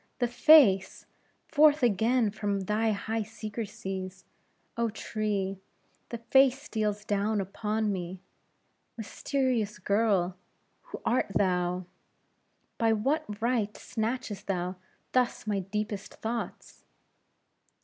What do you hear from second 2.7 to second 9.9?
high secrecies, oh, tree! the face steals down upon me. Mysterious